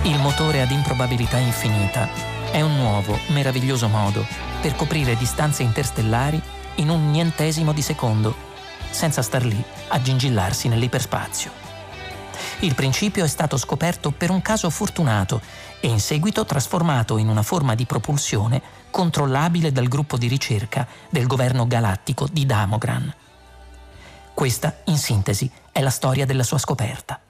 Il 0.04 0.18
motore 0.20 0.62
ad 0.62 0.70
improbabilità 0.70 1.36
infinita 1.36 2.08
è 2.50 2.62
un 2.62 2.74
nuovo, 2.74 3.18
meraviglioso 3.26 3.88
modo 3.88 4.24
per 4.62 4.74
coprire 4.76 5.14
distanze 5.16 5.62
interstellari 5.62 6.40
in 6.76 6.88
un 6.88 7.10
nientesimo 7.10 7.74
di 7.74 7.82
secondo 7.82 8.52
senza 8.94 9.22
star 9.22 9.44
lì 9.44 9.62
a 9.88 10.00
gingillarsi 10.00 10.68
nell'iperspazio. 10.68 11.50
Il 12.60 12.74
principio 12.74 13.24
è 13.24 13.28
stato 13.28 13.56
scoperto 13.56 14.12
per 14.12 14.30
un 14.30 14.40
caso 14.40 14.70
fortunato 14.70 15.40
e 15.80 15.88
in 15.88 16.00
seguito 16.00 16.44
trasformato 16.44 17.18
in 17.18 17.28
una 17.28 17.42
forma 17.42 17.74
di 17.74 17.84
propulsione 17.84 18.62
controllabile 18.90 19.72
dal 19.72 19.88
gruppo 19.88 20.16
di 20.16 20.28
ricerca 20.28 20.86
del 21.10 21.26
governo 21.26 21.66
galattico 21.66 22.28
di 22.30 22.46
Damogran. 22.46 23.12
Questa, 24.32 24.82
in 24.84 24.96
sintesi, 24.96 25.50
è 25.72 25.80
la 25.80 25.90
storia 25.90 26.24
della 26.24 26.44
sua 26.44 26.58
scoperta. 26.58 27.20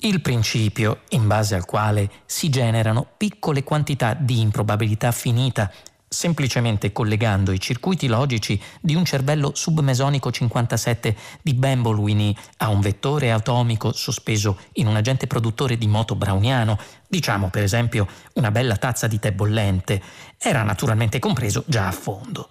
Il 0.00 0.20
principio, 0.20 1.02
in 1.10 1.26
base 1.26 1.54
al 1.54 1.64
quale 1.64 2.10
si 2.26 2.50
generano 2.50 3.06
piccole 3.16 3.62
quantità 3.62 4.14
di 4.14 4.40
improbabilità 4.40 5.12
finita 5.12 5.70
semplicemente 6.14 6.92
collegando 6.92 7.52
i 7.52 7.60
circuiti 7.60 8.06
logici 8.06 8.60
di 8.80 8.94
un 8.94 9.04
cervello 9.04 9.50
submesonico 9.54 10.30
57 10.30 11.16
di 11.42 11.54
Bambolwini 11.54 12.34
a 12.58 12.68
un 12.68 12.80
vettore 12.80 13.32
atomico 13.32 13.92
sospeso 13.92 14.58
in 14.74 14.86
un 14.86 14.96
agente 14.96 15.26
produttore 15.26 15.76
di 15.76 15.88
moto 15.88 16.14
browniano, 16.14 16.78
diciamo 17.08 17.50
per 17.50 17.64
esempio 17.64 18.06
una 18.34 18.50
bella 18.50 18.76
tazza 18.76 19.06
di 19.08 19.18
tè 19.18 19.32
bollente, 19.32 20.00
era 20.38 20.62
naturalmente 20.62 21.18
compreso 21.18 21.64
già 21.66 21.88
a 21.88 21.92
fondo. 21.92 22.48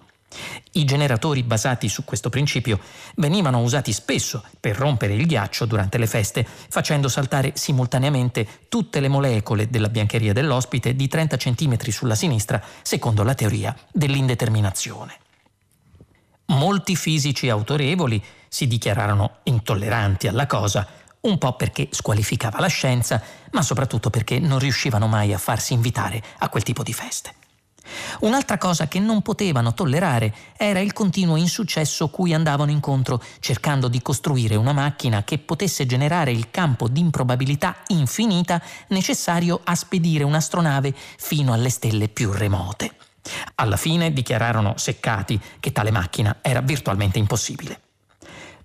I 0.72 0.84
generatori 0.84 1.42
basati 1.42 1.88
su 1.88 2.04
questo 2.04 2.30
principio 2.30 2.80
venivano 3.16 3.60
usati 3.60 3.92
spesso 3.92 4.42
per 4.60 4.76
rompere 4.76 5.14
il 5.14 5.26
ghiaccio 5.26 5.64
durante 5.64 5.98
le 5.98 6.06
feste, 6.06 6.46
facendo 6.46 7.08
saltare 7.08 7.52
simultaneamente 7.54 8.46
tutte 8.68 9.00
le 9.00 9.08
molecole 9.08 9.68
della 9.68 9.88
biancheria 9.88 10.32
dell'ospite 10.32 10.94
di 10.94 11.08
30 11.08 11.36
cm 11.36 11.78
sulla 11.88 12.14
sinistra, 12.14 12.62
secondo 12.82 13.22
la 13.22 13.34
teoria 13.34 13.76
dell'indeterminazione. 13.92 15.18
Molti 16.46 16.94
fisici 16.94 17.48
autorevoli 17.48 18.22
si 18.48 18.66
dichiararono 18.66 19.38
intolleranti 19.44 20.28
alla 20.28 20.46
cosa, 20.46 20.86
un 21.20 21.38
po' 21.38 21.54
perché 21.54 21.88
squalificava 21.90 22.60
la 22.60 22.66
scienza, 22.66 23.22
ma 23.52 23.62
soprattutto 23.62 24.10
perché 24.10 24.38
non 24.38 24.58
riuscivano 24.58 25.06
mai 25.06 25.32
a 25.32 25.38
farsi 25.38 25.72
invitare 25.72 26.22
a 26.38 26.48
quel 26.48 26.62
tipo 26.62 26.82
di 26.82 26.92
feste. 26.92 27.34
Un'altra 28.20 28.58
cosa 28.58 28.88
che 28.88 28.98
non 28.98 29.22
potevano 29.22 29.74
tollerare 29.74 30.34
era 30.56 30.80
il 30.80 30.92
continuo 30.92 31.36
insuccesso 31.36 32.08
cui 32.08 32.32
andavano 32.32 32.70
incontro 32.70 33.22
cercando 33.40 33.88
di 33.88 34.00
costruire 34.02 34.56
una 34.56 34.72
macchina 34.72 35.24
che 35.24 35.38
potesse 35.38 35.86
generare 35.86 36.32
il 36.32 36.50
campo 36.50 36.88
di 36.88 37.00
improbabilità 37.00 37.76
infinita 37.88 38.60
necessario 38.88 39.60
a 39.62 39.74
spedire 39.74 40.24
un'astronave 40.24 40.94
fino 40.94 41.52
alle 41.52 41.70
stelle 41.70 42.08
più 42.08 42.32
remote. 42.32 42.96
Alla 43.56 43.76
fine 43.76 44.12
dichiararono 44.12 44.74
seccati 44.76 45.40
che 45.60 45.72
tale 45.72 45.90
macchina 45.90 46.38
era 46.42 46.60
virtualmente 46.60 47.18
impossibile. 47.18 47.80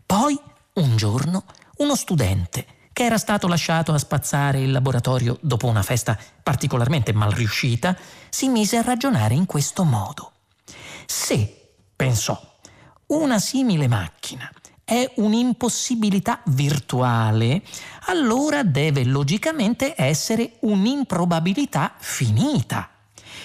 Poi, 0.05 0.37
un 0.73 0.95
giorno, 0.97 1.45
uno 1.77 1.95
studente 1.95 2.65
che 2.99 3.05
era 3.05 3.17
stato 3.17 3.47
lasciato 3.47 3.93
a 3.93 3.97
spazzare 3.97 4.59
il 4.59 4.71
laboratorio 4.71 5.37
dopo 5.39 5.67
una 5.67 5.83
festa 5.83 6.19
particolarmente 6.43 7.13
mal 7.13 7.31
riuscita, 7.31 7.95
si 8.29 8.49
mise 8.49 8.75
a 8.75 8.81
ragionare 8.81 9.35
in 9.35 9.45
questo 9.45 9.85
modo. 9.85 10.33
Se, 11.05 11.75
pensò, 11.95 12.37
una 13.05 13.39
simile 13.39 13.87
macchina 13.87 14.51
è 14.83 15.13
un'impossibilità 15.15 16.41
virtuale, 16.47 17.61
allora 18.07 18.63
deve 18.63 19.05
logicamente 19.05 19.93
essere 19.95 20.57
un'improbabilità 20.59 21.93
finita. 21.99 22.88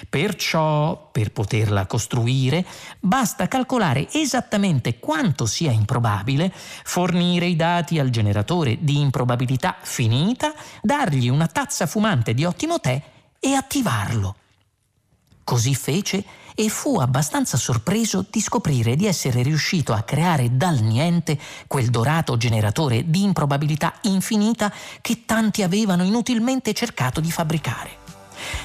Perciò, 0.08 1.08
per 1.10 1.32
poterla 1.32 1.86
costruire, 1.86 2.64
basta 3.00 3.48
calcolare 3.48 4.08
esattamente 4.12 4.98
quanto 4.98 5.46
sia 5.46 5.70
improbabile, 5.70 6.52
fornire 6.54 7.46
i 7.46 7.56
dati 7.56 7.98
al 7.98 8.10
generatore 8.10 8.78
di 8.80 9.00
improbabilità 9.00 9.76
finita, 9.80 10.54
dargli 10.82 11.28
una 11.28 11.46
tazza 11.46 11.86
fumante 11.86 12.34
di 12.34 12.44
ottimo 12.44 12.80
tè 12.80 13.00
e 13.38 13.52
attivarlo. 13.54 14.36
Così 15.44 15.74
fece 15.74 16.24
e 16.54 16.68
fu 16.68 16.98
abbastanza 16.98 17.56
sorpreso 17.56 18.24
di 18.30 18.40
scoprire 18.40 18.96
di 18.96 19.06
essere 19.06 19.42
riuscito 19.42 19.92
a 19.92 20.02
creare 20.02 20.56
dal 20.56 20.80
niente 20.80 21.38
quel 21.66 21.90
dorato 21.90 22.36
generatore 22.36 23.10
di 23.10 23.24
improbabilità 23.24 23.94
infinita 24.02 24.72
che 25.00 25.24
tanti 25.26 25.62
avevano 25.62 26.04
inutilmente 26.04 26.72
cercato 26.72 27.20
di 27.20 27.30
fabbricare. 27.30 28.03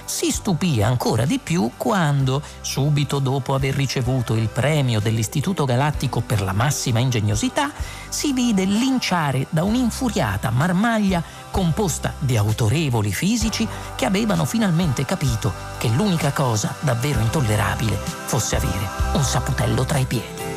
Si 0.06 0.32
stupì 0.32 0.82
ancora 0.82 1.26
di 1.26 1.40
più 1.40 1.72
quando, 1.78 2.42
subito 2.62 3.20
dopo 3.20 3.54
aver 3.54 3.76
ricevuto 3.76 4.36
il 4.36 4.48
premio 4.48 5.00
dell'Istituto 5.00 5.66
Galattico 5.66 6.22
per 6.22 6.42
la 6.42 6.54
massima 6.54 7.00
ingegnosità, 7.00 7.72
si 8.10 8.34
vide 8.34 8.66
linciare 8.66 9.46
da 9.50 9.64
un'infuriata 9.64 10.50
marmaglia 10.50 11.24
composta 11.52 12.14
di 12.20 12.38
autorevoli 12.38 13.12
fisici 13.12 13.68
che 13.96 14.06
avevano 14.06 14.46
finalmente 14.46 15.06
capito 15.06 15.54
che 15.78 15.90
l'unica 15.90 16.32
cosa 16.32 16.76
davvero 16.80 17.20
intollerabile 17.20 17.96
fosse 18.26 18.56
avere 18.56 18.90
un 19.14 19.24
saputello 19.24 19.86
tra 19.86 19.98
i 19.98 20.06
piedi. 20.06 20.49